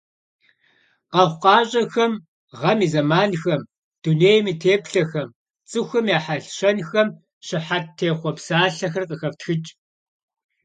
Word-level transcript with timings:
Къэхъукъащӏэхэм, 1.11 2.13
гъэм 2.59 2.79
и 2.85 2.87
зэманхэм, 2.93 3.61
дунейм 4.01 4.45
и 4.51 4.53
теплъэхэм, 4.61 5.29
цӏыхухэм 5.69 6.05
я 6.17 6.19
хьэлщэнхэм 6.25 7.07
щыхьэт 7.47 7.85
техъуэ 7.97 8.31
псалъэхэр 8.35 9.03
къыхэфтхыкӏ. 9.09 9.69